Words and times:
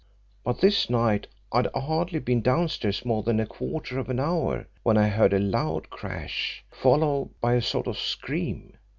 But 0.43 0.61
this 0.61 0.89
night, 0.89 1.27
I'd 1.51 1.67
hardly 1.75 2.17
been 2.17 2.41
downstairs 2.41 3.05
more 3.05 3.21
than 3.21 3.39
a 3.39 3.45
quarter 3.45 3.99
of 3.99 4.09
an 4.09 4.19
hour, 4.19 4.65
when 4.81 4.97
I 4.97 5.09
heard 5.09 5.31
a 5.31 5.37
loud 5.37 5.91
crash, 5.91 6.65
followed 6.71 7.29
by 7.39 7.53
a 7.53 7.61
sort 7.61 7.85
of 7.85 7.99
scream. 7.99 8.79